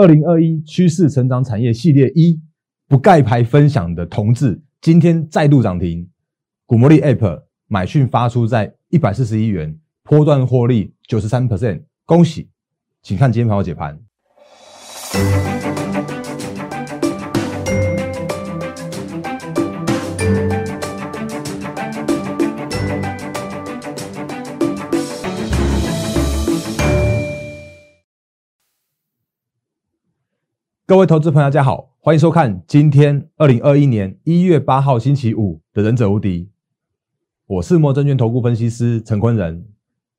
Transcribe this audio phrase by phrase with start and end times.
[0.00, 2.40] 二零二一趋势成长产业系列一
[2.88, 6.08] 不盖牌分享的同志，今天再度涨停。
[6.64, 12.48] 股魔力 App 买讯发出在一百四十一元，波段获利九十三 percent，恭喜！
[13.02, 14.00] 请看今天盘后解盘。
[30.90, 36.42] 各位投资朋友，大家好，欢迎收看今天二零二一年一月八号星期五的《忍者无敌》，
[37.46, 39.64] 我是摩证券投顾分析师陈坤仁。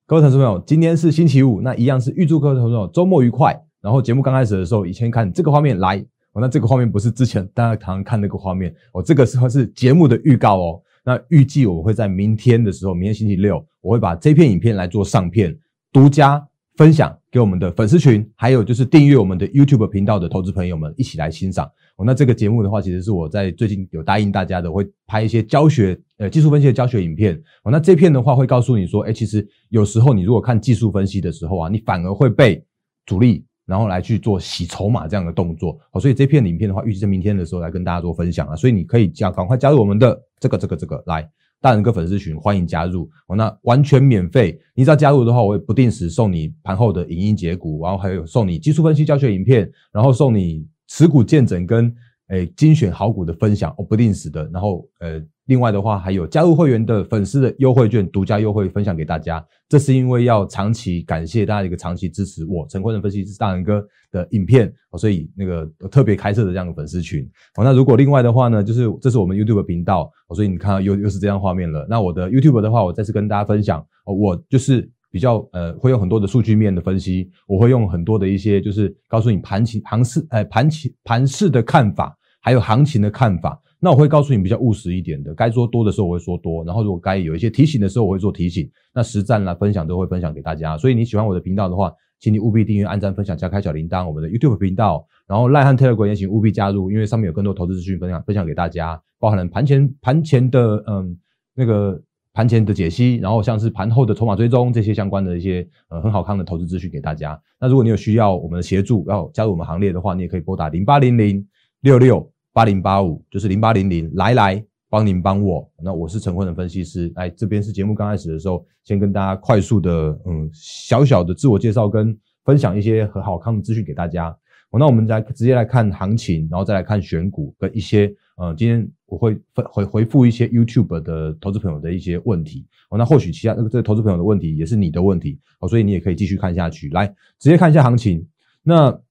[0.06, 3.62] 各位投资朋友，今天是星期五，那一样是预祝各位投资朋友周末愉快。
[3.82, 5.98] 然后节目刚开始的时候，以前看这个画面来，
[6.32, 10.82] 哦，那这个画面不是之前大家常看那个画面，哦，这个时候是节目的预告哦。
[11.04, 15.54] 那预计我会在明天的时候，明天星期六，我会把这片影片来做上片，
[15.92, 16.48] 独家。
[16.78, 22.04] 分享给我们的粉丝群，还有就是订阅我们的 YouTube 频道的投资朋友们一起来欣赏哦。
[22.06, 27.72] 那这个节目的话，其实是我在最近有答应大家的，会拍一些教学呃技术分析的教学影片哦。
[27.72, 32.62] 那这片的话会告诉你说，哎，其实有时候你如果看技术分析的时候啊，你反而会被
[33.06, 36.02] 主力然后来去做洗筹码这样的动作哦。
[36.02, 38.58] 所以这片影片的话，预计在明天的时候来跟大家做分享啊。
[38.58, 41.26] 所以你可以加赶快加入我们的这个这个这个来。
[41.62, 44.60] 大人哥粉丝群欢迎加入哦，那完全免费。
[44.76, 51.94] 你只要加入的话，我会不定时送你盘后的影音解股，然后还有送你技术分析教学影片，然后送你持股见证跟
[52.30, 54.50] 诶精选好股的分享哦，不定时的。
[54.52, 55.24] 然后呃。
[55.52, 59.46] 另外的话，还有加入会员的粉丝的优惠券，独家优惠分享给大家。
[59.68, 67.30] 这是因为要长期感谢大家一个长期支持我陈坤仁分析师大仁哥的影片，所以那个特别开设的这样的粉丝群。
[67.54, 71.86] 好，那如果另外的话呢，就是这是我们 YouTube 频道，所以你看又又是这样画面了。
[71.90, 83.61] 那我的 YouTube 的话，我再次跟大家分享，我就是比较呃会有很多的数据面的分析，我会用很多的一些就是告诉你盘情盘势呃盘情盘势的看法，还有行情的看法。
[83.84, 88.70] 那我会告诉你比较务实一点的，该说多的时候我会说多，然后如果该有一些提醒的时候我会做提醒。
[88.94, 94.08] 那实战啦分享都会分享给大家，所以你喜欢我的频道的话，请你务必订阅、按赞、分享、加开小铃铛。
[94.08, 101.18] 我们的 YouTube 频道，然后赖汉特勒国也请务必加入，因为上面有更多投资资讯分享分享给大家，包含了盘前盘前的嗯
[101.56, 102.00] 那个
[102.34, 107.42] 盘前的解析，然后像是盘后的筹码追踪这些相关的一些呃很好看的投资资讯给大家。
[107.60, 111.44] 那如果你有需要我们的协助，要加入我们行列的话，你也可以拨打零八零零
[111.82, 112.32] 六六。
[112.54, 115.70] 八零八五就是零八零零，来来帮您帮我。
[115.82, 119.92] 那我是陈坤的分析师，来这边是节目刚开始的时候，先跟大家快速的
[120.26, 124.36] 嗯小小的自我介绍跟分享一些很好看的资讯给大家。
[124.72, 132.68] 那我们来直接来看行情，然后再来看选股跟一些呃，今天我会回回回复一些 YouTube 的投资朋友的一些问题。
[132.90, 136.90] 哦，那或许其他那个这个投资朋友的问题也是你的问题哦，所以你也可以继续看下去。
[136.90, 137.08] 来
[137.40, 138.28] 直接看一下行情，
[138.62, 139.02] 那。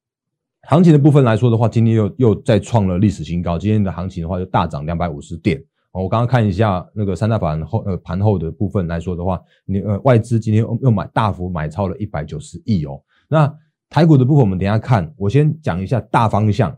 [0.69, 3.59] 行情的部分来说的话，今天又又再创了历史新高。
[3.59, 5.63] 今天的行情的话，就大涨两百五十点。
[5.93, 13.03] 我刚刚看一下那个三大法人后呃盘后的部分来说的话，你呃外资今天又又买大幅买超了一百九十亿哦。
[13.27, 13.53] 那
[13.89, 16.77] 台股的部分我们等下看，我先讲一下大方向。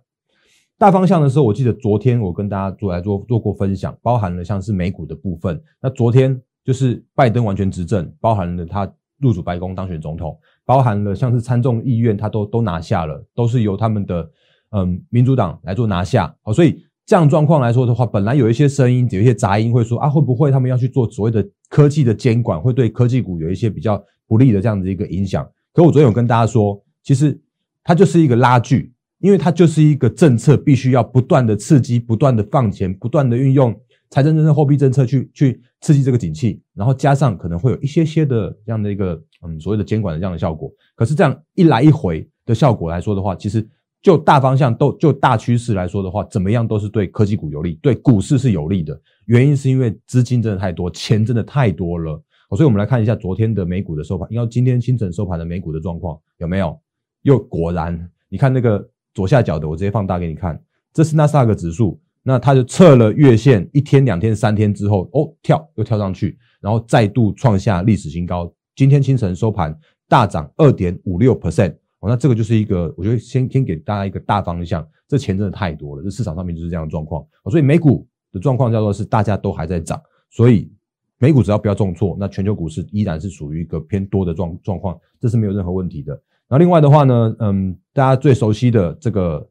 [0.78, 5.62] 大方向的时候，我记得昨天我跟大家做来做做过分享，包含了像是美股的部分。
[5.80, 10.38] 那昨天就是拜登完全执政，包含了他入主白宫当选总统。
[10.64, 14.30] 包含了像是参众议院，他都都拿下了，都是由他们的
[14.70, 16.34] 嗯民主党来做拿下。
[16.42, 25.46] 好，所以这样状况来说的话，本来有一些声音，有一些杂音会说啊，会不会他们要去做所谓的科技的监管，会对科技股有一些比较不利的这样的一个影响？
[25.72, 27.38] 可我昨天有跟大家说，其实
[27.82, 33.74] 它就是一个拉锯，因为它就是一个政策，必须要不断的刺激，不断的放钱，不断的运用
[34.12, 39.20] 财政政策、货币政策去去刺激这个景气，然后加上可能会有一些些的这样的一个。
[39.44, 43.68] 嗯，所谓的监管的这样的效果，可是这样一来一回的效果来说的话，其实
[44.00, 48.96] 就大方向都就大趋势来说的话，怎么样都是对科技股有利，对股市是有利的。
[49.26, 52.22] 原因是因为资金真的太多，钱真的太多了。
[52.50, 56.80] 所以我们来看一下昨天的美股的收盘，因为今天清晨收盘的美股的状况有没有？
[57.22, 60.62] 又果然，你看那个左下角的，我直接放大给你看，
[60.92, 68.52] 这是纳斯达克指数，那它就测了月线，一天、两天、三天之后，哦，跳又跳上去，然后再度创下历史新高。
[68.74, 69.76] 今天清晨收盘
[70.08, 80.72] 大涨二点五六 percent，哦，那这个就是一个，我觉得先先给大家一个大方向，这钱真的太多了，这市场上面就是这样的状况，所以美股的状况叫做是大家都还在涨，所以
[81.18, 86.12] 美股只要不要重挫，那全球股市依然是属于一个偏多的状状况，这是没有任何问题的。
[86.48, 89.48] 然后另外的话呢，嗯，大家最熟悉的这个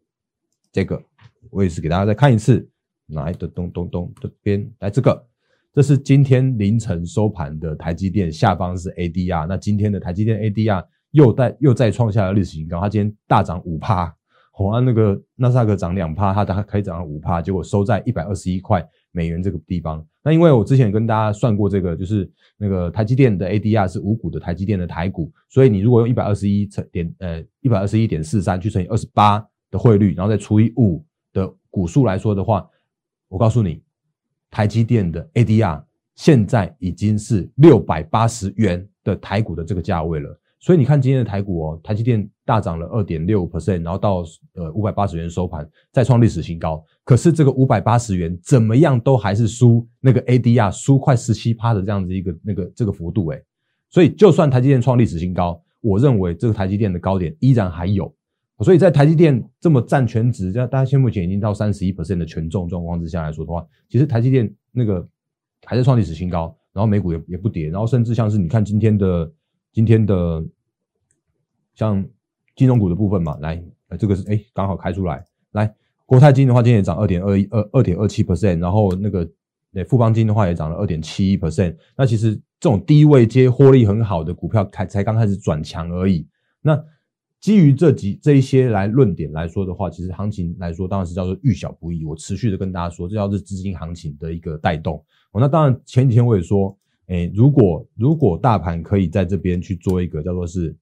[0.71, 1.01] 这个，
[1.51, 2.67] 我也是给大家再看一次，
[3.09, 5.27] 来的咚咚咚这边来这个。
[5.73, 9.47] 这是今天凌晨收盘的台积电，下方是 ADR。
[9.47, 14.13] 那今天的台积电 ADR 又再又再创下了历史新高，它今天大涨五趴
[14.51, 20.05] 红安那个纳斯达克涨两趴，它它可以涨到五趴，结果收在一百二十一块美元这个地方。
[20.23, 31.01] 那因为我之前跟大家算过这个，就是那个台积电的 ADR 是五股的台积电的台股，所以你如果用一百二十一乘点呃一百二十一点四三去乘以二十八的汇率，然后再除以五
[31.33, 32.67] 的股数来说的话，
[33.27, 33.81] 我告诉你，
[34.49, 35.83] 台积电的 ADR
[36.15, 40.37] 现在已经是六百八十元的台股的这个价位了。
[40.59, 44.23] 所以你看今天的台股哦，台积电大涨了二点六 percent，然后到
[44.53, 46.85] 呃五百八十元收盘，再创历史新高。
[47.03, 53.43] 可是这个五百八十元怎么样都还是输那个 ADR，输快十七趴的这样子一个那个这个幅度诶。
[53.89, 58.13] 所以就算台积电创历史新高，我认为这个台积电的高点依然还有。
[58.63, 65.07] 所以在台积电这么占全值，大家现目前已经到三十一 percent 的权重状况之下来说的话，其实台积电那个
[65.65, 69.31] 还是创历史新高，然后美股也也不跌，然后甚至像是你看今天的。
[69.73, 70.43] 今天的
[71.75, 72.05] 像
[72.57, 73.63] 金融股的部分嘛，来，
[73.97, 75.23] 这个是哎刚好开出来。
[75.53, 75.73] 来，
[76.05, 79.25] 国泰金的话，今天也涨二点二一二二点二七 percent，然后那个
[79.71, 81.73] 诶富邦金的话也涨了二点七一 percent。
[81.95, 86.27] 那其实这种低位接获利很好的股票，开才刚开始转强而已。
[86.61, 86.77] 那
[87.41, 92.05] 基于这几这一些来论点来说的话，其实行情来说当然是叫做遇小不易。
[92.05, 95.03] 我持续的跟大家说，这叫做资金行情的一个带动。
[95.33, 96.77] 哦，那当然前几天我也说。
[97.07, 100.73] 哎，如果如果大盘可以在这边去做一个叫做是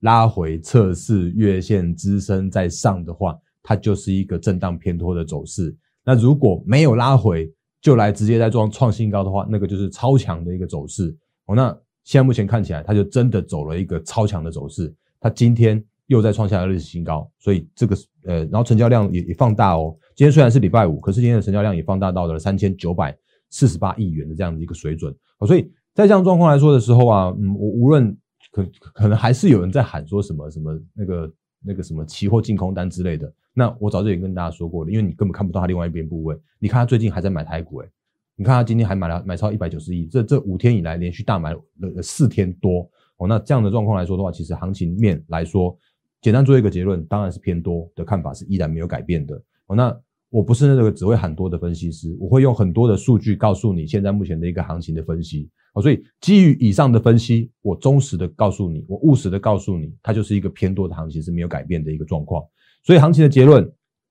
[0.00, 5.74] 拉回测试月线支撑在上的话，它就是一个震荡偏多的走势。
[6.04, 7.50] 那如果没有拉回，
[7.80, 11.16] 就来直接在创创新高的话，那个就是超强的一个走势。
[11.46, 11.70] 哦，那
[12.04, 14.94] 现在目前看起来，它就真的走了一个超强的走势。
[15.18, 15.82] 它今天
[16.12, 19.96] 又在创下了历史新高，所以这个呃，然后成交量也也放大哦。
[20.14, 23.16] 今天虽然是礼拜五，可是今天的成交量也放大到了三千九百。
[23.54, 25.14] 四十八亿元的这样的一个水准，
[25.46, 28.16] 所以在这样状况来说的时候啊，嗯，我无论
[28.50, 37.88] 可可能还是有人在喊说什么什么那个那个什么期货净空单之类的，那我早就已经跟大家说过了，因为你根本看不到他另外一边部位，你看他最近还在买台股，诶
[38.36, 41.60] 你看他今天还买了买超一百九十亿，这这五天以来连续大买了
[42.02, 45.76] 四天多哦，那这样的状况来说的话，其实行情面来说，
[46.22, 49.36] 简单做一个结论，当然是偏多的看法是依然没有改变的
[49.66, 49.94] 哦，那。
[50.32, 62.42] 我不是那个只会喊多的分析师，我会用很多的数据告诉你现在目前的一个行情的分析哦，所以基于以上的分析，我忠实的告诉你，我务实的告诉你，它就是一个偏多的行情是没有改变的一个状况。
[62.82, 63.62] 所以行情的结论，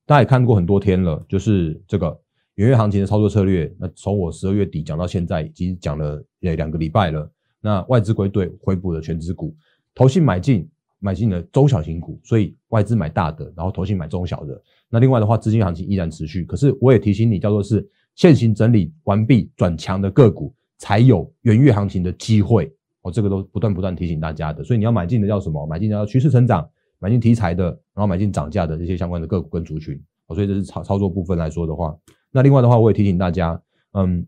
[0.05, 2.15] 大家也看过很多天了，就是这个
[2.53, 3.75] 元月行情的操作策略。
[3.79, 7.27] 那从我十二月底讲到现在，已经讲了呃两个礼拜了。
[7.61, 9.55] 那外资归队，回补了全资股，
[9.95, 10.69] 投信买进
[11.01, 14.61] 买进了中小型股，所以外资买大的，然后投信买中小的。
[14.87, 16.45] 那另外的话，资金行情依然持续。
[16.45, 22.71] 可是我也提醒你，叫做是现行整理完毕转强的个股，才有元月行情的机会。
[23.01, 24.63] 哦，这个都不断不断提醒大家的。
[24.63, 25.65] 所以你要买进的叫什么？
[25.65, 26.69] 买进的要趋势成长，
[26.99, 29.99] 买进题材的，然后买进涨价的这些相关的个股跟族群。
[30.27, 31.97] 哦，所以这是操操作部分来说的话。
[32.29, 33.59] 那另外的话，我也提醒大家，
[33.93, 34.23] 嗯，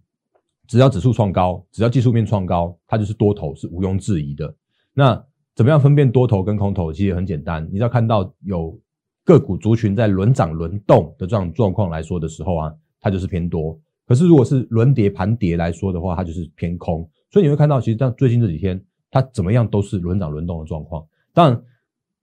[0.65, 4.51] 只要指数创高，只要技术面创高，它就是多头，是毋庸置疑的。
[4.93, 5.23] 那
[5.55, 6.91] 怎么样分辨多头跟空头？
[6.93, 8.79] 其实很简单，你只要看到有。
[9.25, 17.09] 个股族群在轮涨轮动的这样状况来说的时候啊，它就是偏多；可是如果是轮跌盘跌来说的话，它就是偏空。
[17.31, 21.07] 所以你会看到，其实像最近这几天，它怎么样都是轮涨轮动的状况。
[21.33, 21.63] 当然，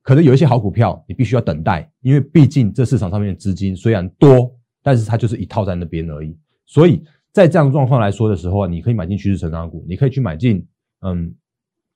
[0.03, 6.37] 可能有一些好股票，你必须要等待，因为毕竟这市场上面的资金虽然多，但是它就是一套在那边而已。
[6.67, 10.67] 所以在这样状况来说的时候啊，你可以买进趋势成长股，你可以去买进
[11.01, 11.35] 嗯。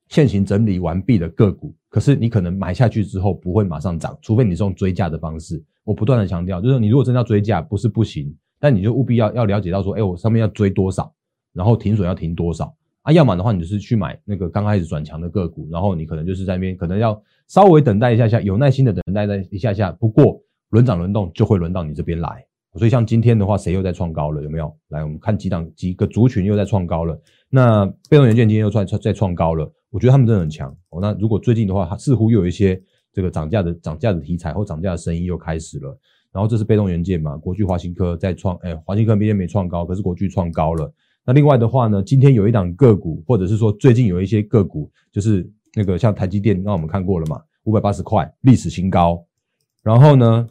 [0.08, 5.62] 现行整理完毕的个股，可是你可能买下去之后不会马上涨，除非你是用追价的方式。
[5.82, 11.12] 我不断的强调，就是你如果真的要追价，不是不行，但你就务必要要了解到说，哎，我上面要追多少，
[11.52, 13.12] 然后停损要停多少啊？
[13.12, 19.92] 要么的话，你就是去买那个刚开始转强的个股，然后你可能就是在那边可能要稍微等待一下下，有耐心的等待在一下下。
[19.92, 22.44] 不过轮涨轮动就会轮到你这边来。
[22.76, 24.42] 所以像今天的话，谁又在创高了？
[24.42, 24.75] 有没有？
[24.88, 27.16] 来，我们看几档几个族群又在创高了。
[27.49, 29.70] 那被动元件今天又创再创高了。
[29.94, 31.00] 我觉得他们真的很强哦。
[31.00, 32.82] 那如果最近的话，它似乎又有一些
[33.12, 35.96] 这个涨价的涨价的题材或涨价的声音又开始了。
[36.32, 40.92] 然后这是被动元件嘛，国巨、华新科在创，哎，华新科明天没创高，可是国巨创高了。
[41.24, 49.24] 那另外的话呢，今天有一档个股，或者是说最近有一些个股，就是那个像台积电，那我们看过了嘛，五百八十块历史新高。
[49.80, 50.48] 然后呢，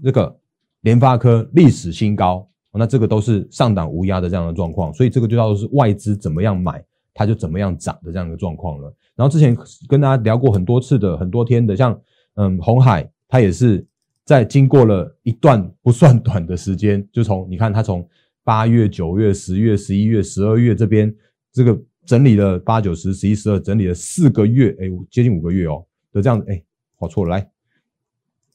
[0.00, 0.38] 这个
[0.82, 6.80] 联发科历史新高，那这个都是上档无压的这样的状况，所以这个就叫做是外资怎么样买。
[7.20, 8.90] 它就怎么样涨的这样一个状况了。
[9.14, 9.54] 然后之前
[9.86, 12.00] 跟大家聊过很多次的、很多天的，像
[12.36, 13.86] 嗯红海，它也是
[14.24, 18.08] 在经过了一段不算短的时间，就从你看它从
[18.42, 21.14] 八月、九月、十月、十一月、十二月这边
[21.52, 25.84] 这个整理了八九十、十一十二，整理了四个月，哎，接近五个月哦
[26.14, 26.64] 的这样子，哎，
[26.98, 27.50] 跑错了，来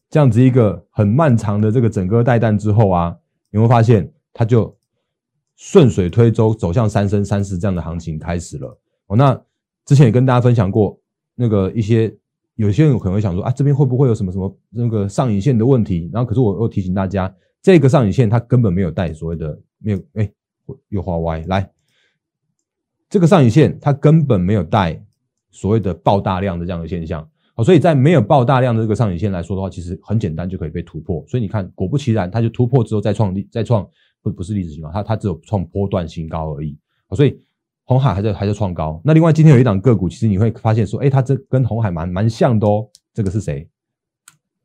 [0.10, 3.16] 这样子一个很漫长的这个整个带弹之后啊，
[3.52, 4.76] 你会发现它就
[5.56, 8.78] 顺水推舟走向三升三四这样的行情开始了。
[9.08, 9.40] 哦，那
[9.86, 11.00] 之前也跟大家分享过，
[11.36, 12.14] 那个一些
[12.56, 16.10] 有些人可能会想说啊，这边会不会有什么什么那个上影线的问题？
[16.14, 20.32] 然后可是我又提醒大家，这个上影线它根本没有带所谓的没有哎，
[20.90, 21.70] 又画歪来。
[23.08, 25.02] 这个上影线它根本没有带
[25.52, 31.24] 所谓的爆大量的这样的现象，好，所以在没有爆大量的这个上影线来说的话，其实很简单就可以被突破。
[31.28, 33.88] 所以你看，果不其然，它就突破之后再创历再创
[34.26, 36.76] 不不是历史新高，它它只有创波段新高而已。
[37.16, 37.40] 所以
[37.84, 39.00] 红海还在还在创高。
[39.06, 42.90] 那另外今天有一档个股，其实你会发现说，哎，它这跟红海蛮蛮像的哦。
[43.14, 43.70] 这个是谁？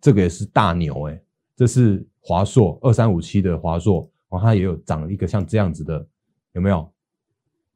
[0.00, 1.23] 这个也是大牛哎，
[1.55, 6.05] 这是华硕二三五七的华硕，然后，它也有长一个像这样子的，
[6.55, 6.90] 有没有？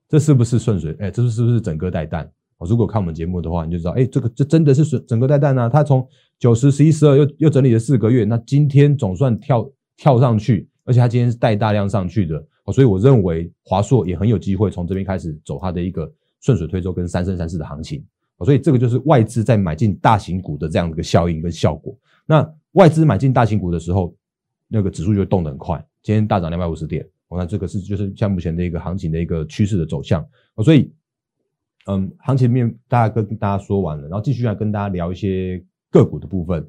[0.08, 0.96] 这是不是顺水？
[0.98, 2.28] 哎，这是不是整个带弹？
[2.66, 5.68] 如果看我们节目的话，你就知道，哎，这个这真的是整整个带弹啊！
[5.68, 16.10] 它从九十、十一、十二又又整理了四个月，那今天总算跳跳上去，而且它今天是带大量上去的，所以我认为华硕也很有机会从这边开始走它的一个
[16.40, 18.04] 顺水推舟跟三生三世的行情，
[18.44, 21.96] 所以这个就是外资在买进大型股的这样的一个效应跟效果。
[22.26, 24.14] 那外资买进大型股的时候，
[24.68, 27.06] 那个指数就动得很快，今天大涨两百五十点。
[27.36, 30.24] 那这个是就是像目前的一个行情的一个趋势的走向
[30.62, 30.92] 所以，
[31.86, 35.60] 嗯，行情面大家跟大家说完了，然后继续来跟大家聊一些
[35.90, 36.64] 个股的部分。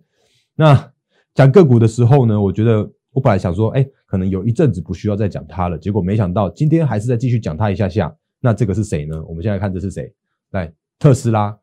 [0.56, 0.92] 那
[1.36, 8.14] 讲个股的时候呢，我觉得我本来想说，哎，可能有一阵子不需要再讲它了，结果没想到今天还是再继续讲它一下下。
[8.42, 9.24] 那这个是谁呢？
[9.24, 10.14] 我们现在看这是谁？
[10.52, 10.70] 来，
[11.00, 11.58] 特斯拉。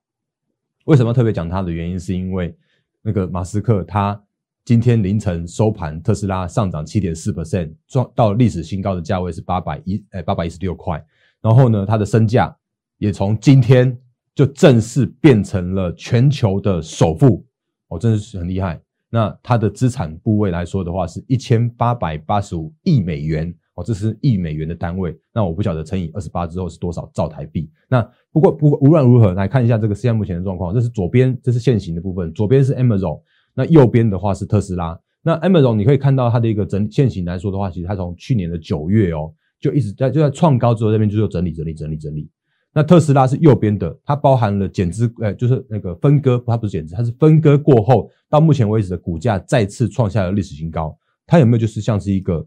[0.86, 2.56] 为什么特别讲它的原因，是因为
[3.02, 4.18] 那个马斯克他。
[4.64, 11.04] 今天凌晨收盘，特斯拉上涨七点四 percent，创到历史新高的价位是八百一，哎，八百一十六块。
[11.40, 12.56] 然后呢，它的身价
[12.96, 13.94] 也从今天
[14.34, 17.44] 就正式变成了全球的首富，
[17.88, 18.80] 哦，真的是很厉害。
[19.14, 25.14] 那它的资产部位来说的话，是一千八百八十五亿美元，哦，这是亿美元的单位。
[25.34, 27.70] 那我不晓得乘以二十八之后是多少兆台币。
[27.90, 28.00] 那
[28.32, 30.72] 不过不无论如何，来看一下这个现在目前的状况。
[30.72, 33.20] 这是左边，这是现行的部分，左边是 Amazon。
[33.54, 42.30] 那右边的话是特斯拉，那 Amazon 你可以看到它的一个整现形来说的话，其实它从去年的九月哦，就一直在就在创高之后，这边就做整理整理整理整理。
[42.72, 50.96] 那特斯拉是右边的，它包含了减资，呃，就是那个分割，它不是减资，它是分割过后到目前为止的股价再次创下了历史新高。
[51.26, 52.46] 它有没有就是像是一个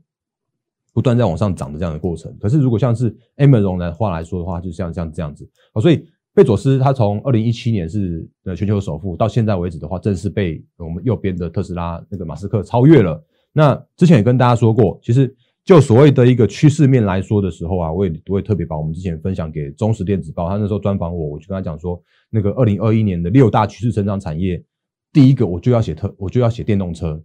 [0.93, 2.35] 不断在往上涨的这样的过程？
[2.39, 6.07] 可是如果像是 Amazon 的话来说的话，就像像这样子哦，所以。
[6.35, 13.23] 贝佐斯他从二零一七年是呃全球首富，到现在为止的话，正式被我们右边的特斯拉那个马斯克超越了。
[13.53, 15.33] 那之前也跟大家说过，其实
[15.65, 24.63] 就所谓的一个趋势面来说的时候啊，我也我也特别把我们之前分享给中时电子报，他那时候专访我，我就跟他讲说，那个二零二一年的六大趋势成长产业，
[25.11, 27.19] 第一个我就要写特，我就要写电动车，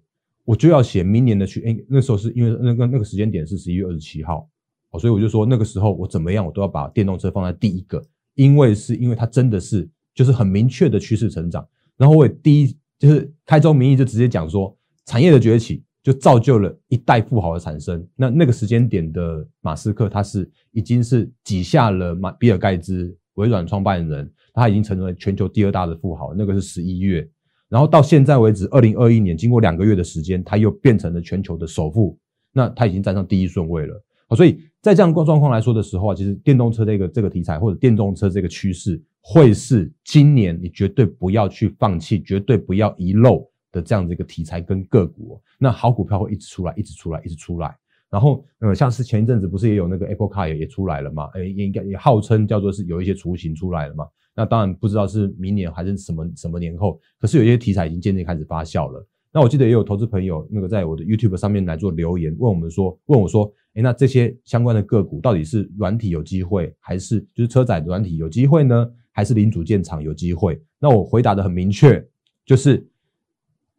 [0.44, 4.48] 我就要写明年的去，哎，那时候是因为那个那个时间点是十一月二十七号，
[4.90, 8.02] 哦，所以我就说那个时候我怎么样，我都要把电动车放在第一个。
[8.36, 11.68] 因为是因为它真的是就是很明确的趋势成长，
[11.98, 18.06] 然后我也第一就是开宗明义就直接讲说，产业的崛起就造就了一代富豪的产生。
[18.16, 26.32] 那那个时间点的马斯克，他是已经是挤下了马比尔盖茨微软创办人，他已经成为全球第二大的富豪。
[26.34, 27.28] 那个是十一月，
[27.68, 32.18] 然后到现在为止，二零二一年经过两个月的时间，他又变成了全球的首富。
[32.52, 34.02] 那他已经站上第一顺位了。
[34.26, 45.40] 好所以在这样状况来说的时候啊，其实电动车这个这个题材或者电动车这个趋势，会是今年你绝对不要去放弃、绝对不要遗漏的这样的一个题材跟个股。
[45.58, 47.76] 那好股票会一直出来、一直出来、一直出来。
[48.08, 51.26] 然后，呃，像是前一阵子不是也有那个 Apple Car 也也出来了嘛？
[51.34, 54.06] 诶，也应该也号称叫做是有一些雏形出来了嘛？
[54.34, 59.06] 那当然不知道是明年还是什么什么年后，可是有一些题材已经渐渐开始发酵了。
[59.32, 63.52] 那我记得也有投资朋友那个在我的 YouTube 上面来做留言，问我们说，问我说。
[63.74, 68.90] 哎，那这些相关的个股到底是软体有机会，还是就是车载软体有机会呢？
[69.12, 70.60] 还是零组件厂有机会？
[70.80, 72.04] 那我回答的很明确，
[72.44, 72.84] 就是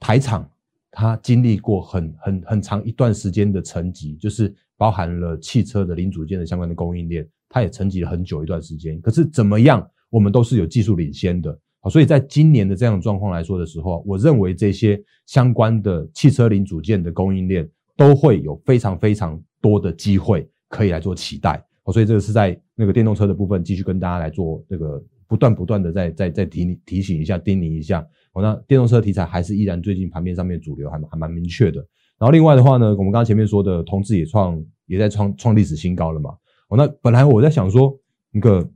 [0.02, 0.46] 台厂
[0.92, 9.00] 它经历过很很很长一段时间的沉寂，就是包含了汽车的零组件的相关的供应链，它也沉寂了很久一段时间。
[9.00, 17.66] 可是怎么样，我们都是有技术领先的，好，所以在今年的这样状况来说的时候，我认为这些相关的汽车零组件的供应链
[17.96, 19.42] 都会有非常非常。
[19.64, 25.00] 多的机会可以来做期待，所以这个是在那个电动车的部分继续跟大家来做这个
[25.32, 28.06] 不断不断的在在在提提醒一下叮咛一下。
[28.34, 31.80] 哦，那电动车题材还是依然最近盘面上面主流还还蛮明确的。
[32.20, 36.32] 然后另外的话呢，我们刚刚前面说的同志也创也在创创历史新高了嘛。
[36.68, 37.98] 哦，那本来我在想说
[38.30, 38.70] 那个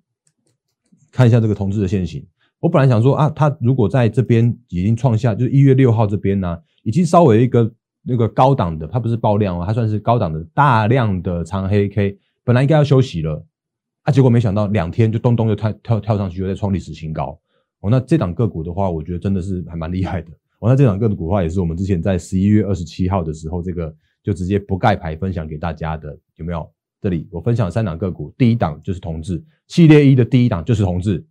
[1.11, 2.25] 看一下这个同志的现形，
[2.61, 7.69] 我本来想说啊，它如果在这边已经创下，就是一月六号这边呢，已经稍微一个
[8.01, 13.45] 那个高档的，它不是爆量哦，它算是高档的大量的长黑 K，本来应该要休息了，
[14.05, 17.37] 啊，结果没想到两天就咚咚就跳跳跳上去，又在创历史新高。
[17.81, 20.31] 哦，那这档个股的话，我觉得真的是还蛮厉害的。
[20.59, 23.93] 哦，那这档个股的话，也是我们之前在十一月二十七号的时候，这个
[24.23, 26.71] 就直接不盖牌分享给大家的，有没有？
[27.01, 31.25] 这里我分享三档个股，第一档就是同志系列一的第一档就是同志。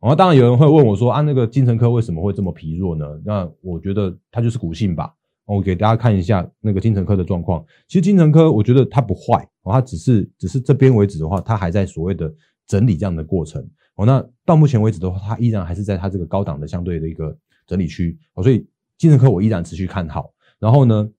[0.00, 3.06] 哦，当然有人会问我说啊，那个金城科为什么会这么疲弱呢？
[3.24, 5.14] 那我觉得它就是股性吧。
[5.56, 7.64] 我给大家看一下那个金城科的状况。
[7.88, 12.32] 其实金城科我觉得它不坏，哦，它只是只是这边为止的话，它还在所谓的
[12.66, 13.60] 整理这样的过程。
[13.96, 18.18] 哦，那到目前为止的话，它依然还是在它这个高档的相对的一个整理区。
[18.34, 18.66] 哦，所以
[18.96, 20.32] 金城科我依然持续看好。
[20.58, 21.10] 然后呢？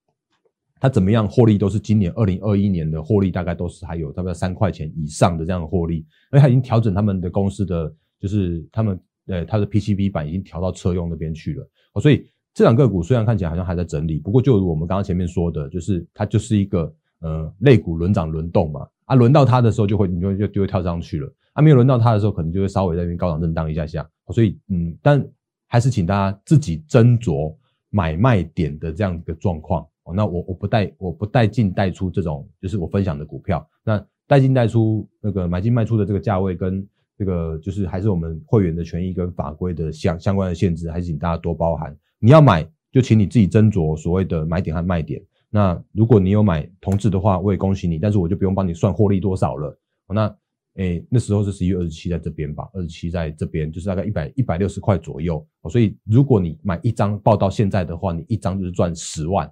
[0.83, 25.25] 它怎么样获利都是今年二零二一年的获利，大概都是还有差不多三块钱以上的这样的获利，因为它已经调整他们的公司的，就是他们呃它的 PCB 板已经调到车用那边去了，哦，所以这两个股虽然看起来好像还在整理，不过就如我们刚刚前面说的，就是它就是一个呃类股轮涨轮动嘛，啊轮到它的时候就会你就就就会跳上去了，啊没有轮到它的时候可能就会稍微在那边高档震荡一下下，所以嗯，但
[25.67, 27.55] 还是请大家自己斟酌
[27.89, 29.87] 买卖点的这样一个状况。
[30.03, 33.65] 哦，那我我不带我不带进带出这种，就是我分享的股票。
[33.83, 36.85] 那带进带出那个买进卖出的这个价位跟
[37.17, 41.95] 这个就是还是我们会员的权益跟法规的相相关的限制，还是请大家多包涵。
[42.21, 45.21] 你要买就请你自己斟酌所谓的买点和卖点。
[45.49, 49.77] 那如果你有买同质的话，我也恭喜你，但是我就不用帮你算获利多少了。
[50.07, 50.33] 那
[50.75, 55.45] 诶那时候是十一月二十七在这边吧，二十七在这边就是大概一百一百六十块左右。
[55.69, 59.51] 所以如果你买一张报到现在的话，你一张就是赚十万。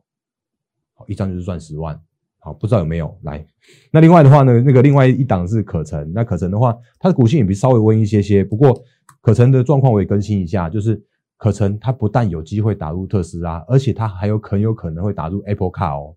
[1.07, 1.97] 一张就是赚十万，
[2.39, 3.45] 好，不知道有没有来？
[3.89, 8.43] 那另外的话呢，那个另外一档是可成，那可成的话，它的股性也比稍微温一些些。
[8.43, 8.83] 不过
[9.21, 11.01] 可成的状况我也更新一下，就是
[11.39, 16.15] 可成它不但有机会打入特斯拉，而且它还有很有可能会打入 Apple Car 哦。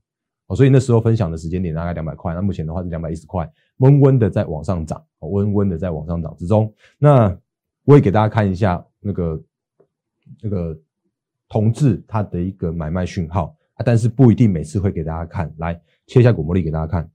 [0.49, 6.71] 哦，所以那时候分享的时间点大概两百块，那目前的话是两百一十块，温温的在往上涨，温温的在往上涨之中。
[6.99, 7.35] 那
[7.85, 9.43] 我也给大家看一下那个
[10.43, 10.77] 那个
[11.49, 13.57] 同志它的一个买卖讯号。
[13.85, 15.75] 但是不一定每次会给大家看，来
[16.07, 17.11] 切一下古魔力给大家看。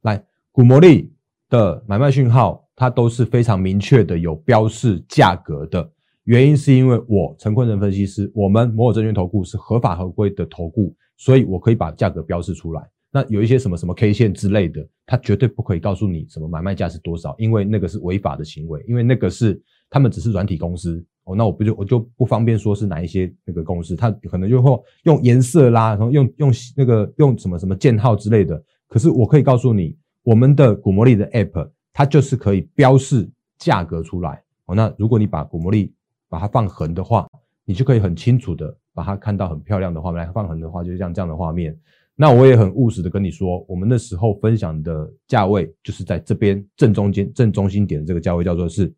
[0.00, 1.14] 来，古魔力
[1.48, 5.88] 的买卖讯号，它都是非常明确的，有标示价格的。
[6.24, 12.82] 原因是因为我陈坤仁分析师，我们摩尔证券投顾是合法合规的投顾，所以我可以把价格标示出来。
[13.10, 21.04] 那有一些什么什么 K 线之类的，它绝对不可以告诉你什么买卖价是多少，因为那个是违法的行为，因为那个是他们只是软体公司。
[21.24, 28.62] 哦，那我不就我就不方便说是哪一些那个公司，它可能就会用颜色啦，然后用用那个用什么什么箭号之类的。
[28.88, 34.42] 可是我可以告诉你，我们的古魔力的 App，它就是可以标示价格出来。
[34.66, 35.94] 哦，那如果你把古魔力
[36.34, 37.28] 把它放横的话，
[37.64, 40.26] 你就可以很清楚的把它看到很漂亮的画面。
[40.26, 41.78] 来放横的话，就是像这样的画面。
[42.16, 48.92] 那我也很务实的跟你说，我们那时候分享的价位就是在这边正中间正中心点的这个价位，叫做是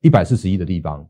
[0.00, 1.04] 一百四十一的地方。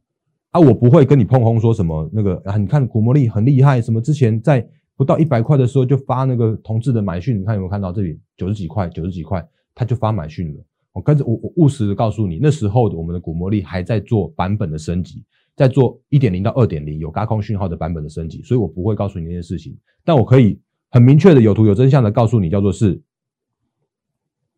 [0.53, 10.65] 啊，我不会跟你碰轰说什么那个啊，你看古魔力很厉害，什么之前在不到一百块的时候就发那个同志的买讯，你看有没有看到这里九十几块，九十几块他就发买讯了。
[10.93, 15.25] 我跟着我我务实的告诉你，那时候的我们的古魔力还在做版本的升级，
[15.55, 23.01] 在做一点零到二点零有高空讯号的版本的升级，所以我不会告诉你那件事情，但我可以很明确的有图有真相的告诉你，叫做是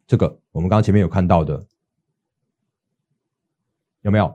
[0.07, 1.67] 这个我们刚刚前面有看到的，
[4.03, 4.35] 有没有？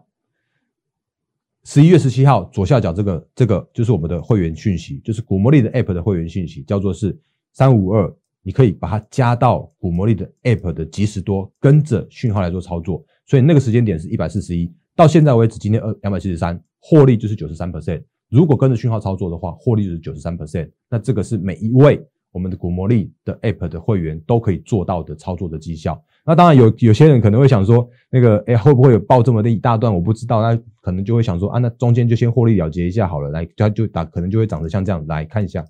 [1.64, 7.20] 十一月十七号左下角这个这个就是我们的会员讯息，就是古魔力的 App 的会员讯息，叫做是
[7.54, 13.04] 三五二，你可以把它加到古魔力的 App 的即时多，跟着讯号来做操作。
[13.26, 18.04] 所以那个时间点是一百四十一，到现在为止，今天二两百七十三，获利就是九十三 percent。
[18.30, 20.70] 如果跟着讯号操作的话，获利就是九十三 percent。
[20.92, 22.00] 那这个是每一位
[22.32, 26.00] 我们的古魔力的 App 的会员都可以做到的操作的绩效。
[26.24, 29.94] 那当然有有些人可能会想说，那个哎会不会有爆这么的一大段？
[29.94, 35.64] 我不知道，那可能就会想说啊，那中间就先获利了结一下好了，来它就打可能就会长得像这样，来看一下，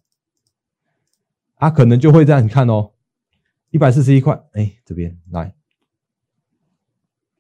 [1.56, 2.92] 啊可能就会这样，你看哦，
[3.72, 5.54] 一百四十一块，哎这边来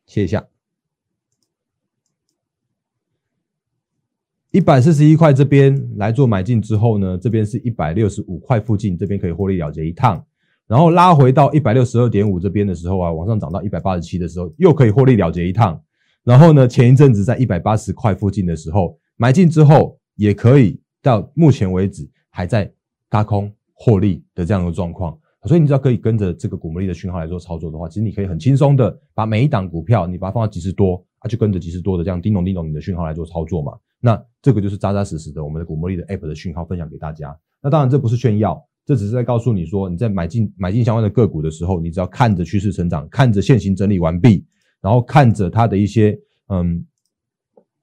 [0.05, 0.45] 切一下，
[4.51, 10.25] 一百四十一块这边来做买进之后呢，这边是一百六十五块附近，这边可以获利了结一趟。
[10.67, 15.83] 然后拉回到一百六十二点五这边的时候啊，往上涨到一百八十七的时候，又可以获利了结一趟。
[16.23, 22.73] 然后呢，前一阵子在一百八十块附近的时候买进之后，也可以到目前为止还在
[23.09, 25.15] 高空获利的这样的状况。
[25.43, 33.73] 所以你只要可以跟着这个股魔力的讯号来做操作的话，其实你可以很轻松的把每一档股票你把它放到几十多，它就跟着即时多的这样叮咚叮咚你的讯号来做操作嘛。
[33.99, 37.37] 那这个就是扎扎实实的我们的股魔力的 App 的讯号分享给大家。
[37.61, 44.43] 那当然这不是炫耀，这只是在告诉你说你在买进买进相关的个股的时候，你只要看着趋势成长，看着现行整理完毕，
[44.81, 46.83] 然后看着它的一些嗯，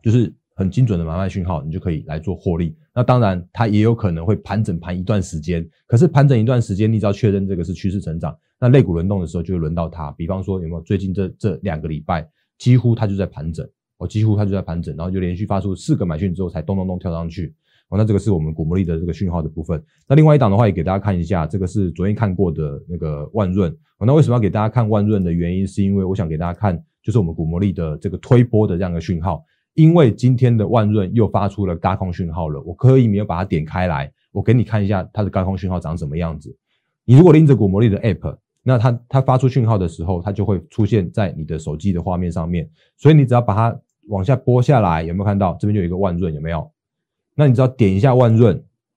[0.03, 2.77] 就是很精准的买卖讯号，你就可以来做获利。
[2.95, 10.11] 那当然它也有可能会盘整盘一段时间，可是盘整一段时间，你只要确认这个是趋势成长，那类股轮动的时候就会轮到它。
[10.13, 12.29] 比方说有没有最近这这两个礼拜，
[12.59, 13.69] 几乎它就在盘整。
[13.99, 17.55] 哦，几乎它就在盘整，然后就连续发出四个买讯之后，才咚咚咚跳上去。
[17.89, 19.81] 哦，那这个是我们股魔力的这个讯号的部分。
[20.09, 23.71] 那另外一档的话，也给大家看一下，这个是昨天看过的那个万润。
[23.99, 29.45] 哦，那为什么要给大家看万润的原因，是因为我想给大家看，就是我们股魔力的这个推波的这样的讯号。
[29.75, 36.57] 因为今天的万润又发出了高空讯号了，我可以没有把它点开来，我给你看一下它的高空讯号长什么样子。
[37.05, 43.81] 你如果拎着股魔力的 App，那它它发出讯号的时候，它就会出现在你的手机的画面上面，所以你只要把它。
[44.09, 46.35] 往下拨下来，有没有看到这边就有一个万润？
[46.35, 46.69] 有没有？
[47.37, 48.53] 那你只要点一下万润，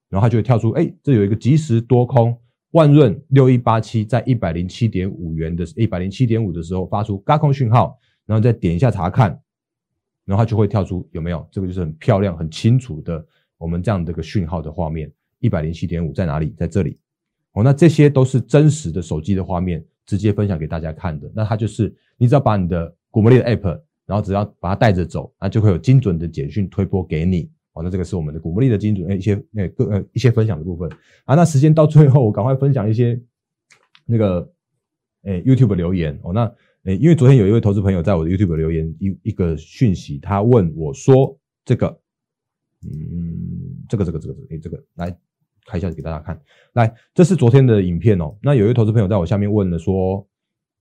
[0.09, 2.35] 然后它就会跳出，哎，这有一个即时多空
[2.71, 9.39] 万润六一八七，在一百零七点五元的一百零七点五的时候发出高空讯号，然后再点一下查看，
[10.25, 11.47] 然后它就会跳出有没有？
[11.51, 13.25] 这个就是很漂亮、很清楚的
[13.57, 15.11] 我们这样的一个讯号的画面。
[15.39, 16.53] 一百零七点五在哪里？
[16.57, 16.97] 在这里。
[17.53, 21.31] 哦，那这些都是真实的手机的画面，直接分享给大家看的。
[21.33, 23.81] 那它就是你只要把你的古魔力的 App。
[24.07, 27.49] 然后只要把它带着走，那就会有精准的简讯推播给你。
[27.73, 30.87] 哦，那这个是我们的古魔力的精准一些诶个呃一些分享的部分
[31.23, 31.33] 啊。
[31.33, 33.19] 那时间到最后，我赶快分享一些
[34.05, 34.47] 那个
[35.23, 36.31] 诶 YouTube 留言哦。
[36.31, 36.53] 那
[36.85, 41.87] 诶，因为昨天有一位投资朋友在我的 YouTube 留言一一个讯息，他问我说这个，
[42.83, 45.15] 嗯，这个这个这个诶这个来
[45.65, 46.39] 开一下给大家看。
[46.73, 48.35] 来，这是昨天的影片哦。
[48.41, 50.25] 那有一位投资朋友在我下面问了说。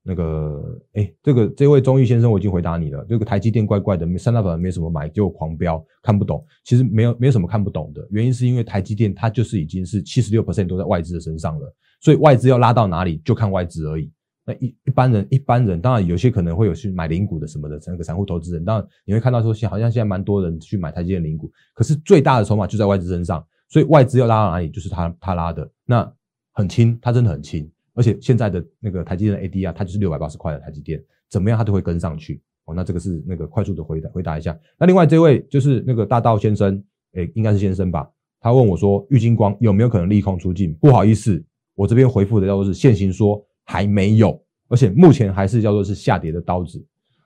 [0.07, 3.03] 那个，哎，这个这位中义先生，我已经回答你了。
[3.09, 6.45] 这个台积电怪怪的，三大板没什么买，就狂飙，看不懂。
[6.63, 14.11] 其实没有没有什么看不懂的，原因是因为台积电它就是已经是七十六 percent 都在外资的身上了，所以外资要拉到哪里就看外资而已。
[14.45, 26.13] 那一一般人一般人，当然有些可能会有去买零股的什么的，那个散户投资人，当然你会看到说，现好像现在蛮多人去买台积电零股，可是最大的筹码就在外资身上，所以外资要拉到哪里就是他他拉的，那
[26.53, 27.69] 很轻，他真的很轻。
[27.97, 32.75] 而且现在的那个台积电的 AD 啊，它就是六百八十块的台积电，怎么样它都会跟上去哦。
[32.75, 34.57] 那这个是那个快速的回答回答一下。
[34.77, 38.05] 那另外这位就是那个大道先生，诶，应该是先生吧？
[38.41, 40.73] 他问我说，玉金光有没有可能利空出尽？
[40.75, 41.41] 不好意思，
[41.73, 46.83] 我这边回复的叫做是现行说还没有，而且目前还是叫做是下跌的刀子。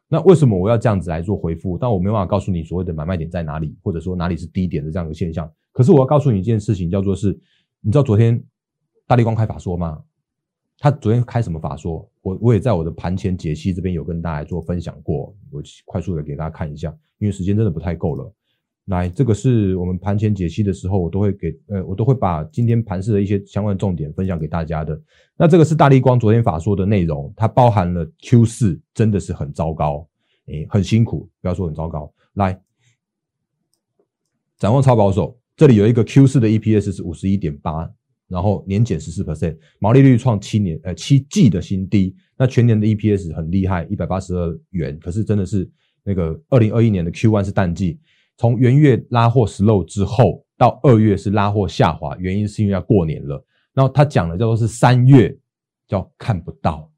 [0.07, 1.77] 那为什么我要这样子来做回复？
[1.77, 5.47] 但我没办法告诉你所谓的买卖点在哪里，或者说哪里是低点的这样的现象。
[5.71, 7.27] 可是我要告诉你一件事情，叫做是，
[7.81, 8.43] 你知道昨天
[9.05, 10.01] 大力光开法说吗？
[10.79, 12.09] 他昨天开什么法说？
[12.21, 18.33] 我我也在我的盘前解析这边有跟大家做分享过，我快速的给大家看一下，因为时间真的不太够了。
[18.89, 24.99] 来，这个是我们盘前解析的时候，我都会给呃，我都会把今天盘市的一些相关重点分享给大家的。
[25.37, 30.07] 那这个是大力光昨天法说的内容，它包含了 Q 四真的是很糟糕，
[30.47, 32.11] 诶，很辛苦，不要说很糟糕。
[32.33, 32.59] 来，
[34.57, 37.89] 展望超保守，这里有一个 Q 四的 EPS 是五十一点八。
[38.27, 42.15] 然后年减十四 percent，毛利率创七年呃七季的新低。
[42.37, 44.95] 那全年的 EPS 很厉害，一百八十二元。
[44.99, 45.67] 可是真的是
[46.03, 47.99] 那个二零二一年的 Q one 是淡季，
[48.39, 53.45] 从元月拉货 slow 之后到二月是拉货下滑，原因是因为要过年了。
[53.73, 55.37] 然后他讲的叫做是三月
[55.89, 56.89] 叫看不到，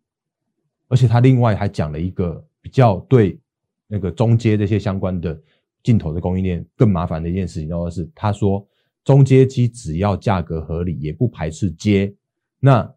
[0.88, 3.40] 而且他另外还讲了一个比较对
[3.88, 5.42] 那个中阶这些相关的
[5.82, 8.66] 镜头的供应链更麻烦的一件事情，叫做是他说。
[9.04, 12.14] 中阶机只要价格合理，也不排斥接。
[12.60, 12.88] 那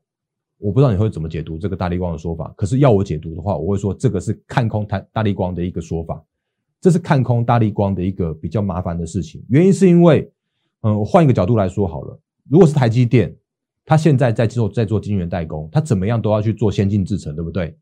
[0.58, 2.52] 我不知道你会怎么解读这个大力光的说法。
[2.58, 6.22] 可是要我解读的话，我会说这个是看空大大力光的一个说法。
[6.84, 9.42] 这是看空大力光的一个比较麻烦的事情。
[9.48, 10.30] 原因是因为，
[10.82, 12.20] 嗯，换一个角度来说好了。
[12.50, 13.34] 如果是台积电，
[13.86, 17.74] 它现在在做在做晶圆代工，它怎么样都要去做先进制程，对不对？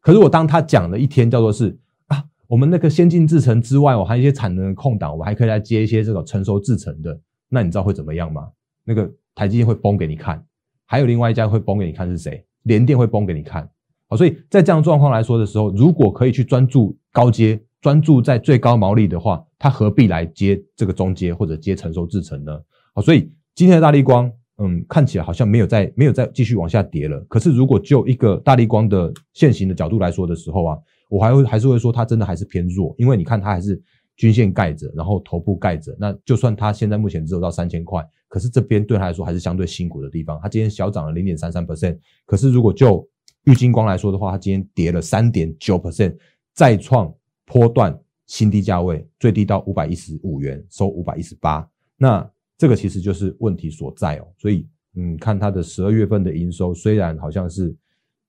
[0.00, 2.24] 可是我当他讲了一天叫做是啊。
[2.46, 7.20] 我们那个先进制程之外，我还有一些产能的空档，我还可以来接一些这种成熟制程的。
[7.50, 8.48] 那你知道会怎么样吗？
[8.84, 10.42] 那个台积电会崩给你看，
[10.86, 12.42] 还有另外一家会崩给你看是谁？
[12.62, 13.68] 联电会崩给你看。
[14.08, 22.58] 好，所以在这样状况来说的时候，如果可以去专注高阶，专注在最高毛利的话，它何必来接这个中阶或者接成熟制程呢？
[22.94, 27.20] 好，所以今天的大力光，嗯，看起来好像没有在没有再继续往下跌了。
[27.28, 30.78] 可是如果就一个大力光的现行的角度来说的时候啊。
[31.10, 33.80] 我还会还是会说，它真的还是偏弱，因为你看它还是
[34.16, 35.94] 均线盖着，然后头部盖着。
[36.00, 40.40] 那就算它现在目前只有到三千块，可是这边对它来说还是相对辛苦的地方。
[40.42, 43.06] 它今天小涨了零点三三 percent，可是如果就
[43.44, 46.16] 玉金光来说的话，它今天跌了三点九 percent，
[46.54, 51.68] 再创波段新低价位，最低到五百一十五元，收五百一十八。
[51.96, 54.26] 那这个其实就是问题所在哦。
[54.38, 57.76] 所以，嗯，看它的十二月份的营收，虽然好像是，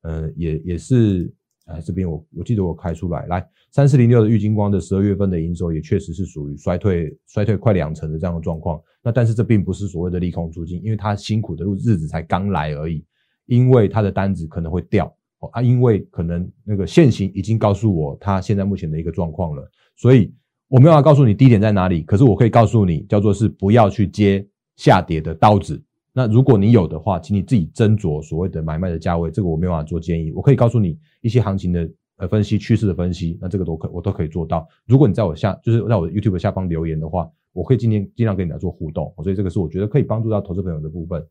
[0.01, 1.33] 呃，也也是，
[1.65, 8.81] 哎，这边我我记得我开出来，来三四零六的玉金光的十二月份的营收也确实是属于衰退，衰退快两成的这样的状况。
[9.01, 13.05] 那但是这并不是所谓的利空出尽，因为它辛苦的日子才刚来而已。
[13.47, 15.15] 因为他的单子可能会掉
[15.53, 20.33] 啊，因为可能那个现行已经告诉我他现在目前的一个状况了，所以
[20.67, 24.45] 我没有办法告诉你低点在哪里，可是我可以告诉你，叫做是不要去接
[24.77, 25.81] 下跌的刀子。
[26.11, 30.31] 那如果你有的话，请你自己斟酌所谓的买卖的价位，这个我没有办法做建议。
[30.31, 34.67] 我可以告诉你一些行情的呃分析、趋势的分析，那这个都可我都可以做到。
[34.85, 41.25] 如果你在我下就是在我的 YouTube 下方留言的话，我可以今天尽量跟你来做互动，所以这个是我觉得可以帮助到投资朋友的部分。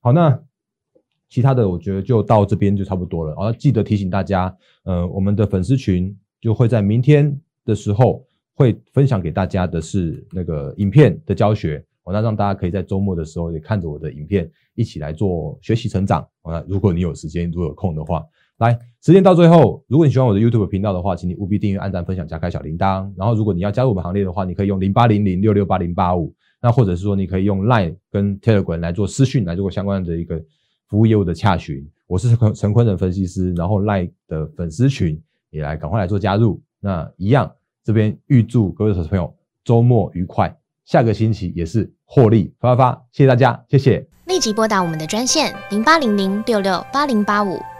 [0.00, 0.40] 好，那。
[1.28, 3.34] 其他的我觉得就到这边就差不多了。
[3.38, 16.26] 然记得提醒大家，呃，我们的粉丝群就会在明天的时候会分享给大家的是那个影片的教学，哦，那让大家可以在周末的时候也看着我的影片一起来做学习成长。
[16.44, 18.24] 那如果你有时间，如果有空的话，
[18.56, 23.12] 来，时间到最后，如果你喜欢我的 YouTube 频道的话，请你务必订阅、按赞、分享、加开小铃铛。
[23.16, 30.42] 然后，如果你要加入我们行列的话，你可以用零八零零六六八零八五，那或者是说你可以用 Line 跟 Telegram 来做私讯来做相关的一个。
[30.88, 35.20] 服务业务的洽询，我是陈陈坤的分析师，然后赖的粉丝群
[35.50, 36.60] 也来赶快来做加入。
[36.80, 37.50] 那一样，
[37.84, 44.06] 这边预祝各位投资朋友周末愉快，下个星期也是获利发发发，谢谢大家，谢谢。
[44.26, 47.58] 立即拨打我们的专线零八零零六六八零八五。